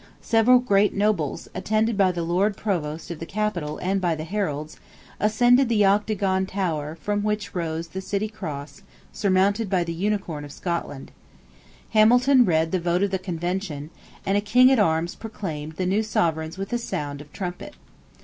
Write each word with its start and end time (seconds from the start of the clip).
Several 0.23 0.57
great 0.57 0.95
nobles, 0.95 1.47
attended 1.53 1.95
by 1.95 2.11
the 2.11 2.23
Lord 2.23 2.57
Provost 2.57 3.11
of 3.11 3.19
the 3.19 3.25
capital 3.27 3.77
and 3.77 4.01
by 4.01 4.15
the 4.15 4.23
heralds, 4.23 4.79
ascended 5.19 5.69
the 5.69 5.85
octagon 5.85 6.47
tower 6.47 6.97
from 6.99 7.21
which 7.21 7.53
rose 7.53 7.89
the 7.89 8.01
city 8.01 8.27
cross 8.27 8.81
surmounted 9.13 9.69
by 9.69 9.83
the 9.83 9.93
unicorn 9.93 10.43
of 10.43 10.51
Scotland, 10.51 11.11
Hamilton 11.91 12.45
read 12.45 12.71
the 12.71 12.79
vote 12.79 13.03
of 13.03 13.11
the 13.11 13.19
Convention; 13.19 13.91
and 14.25 14.39
a 14.39 14.41
King 14.41 14.71
at 14.71 14.79
Arms 14.79 15.13
proclaimed 15.13 15.73
the 15.73 15.85
new 15.85 16.01
Sovereigns 16.01 16.57
with 16.57 16.75
sound 16.81 17.21
of 17.21 17.31
trumpet. 17.31 17.75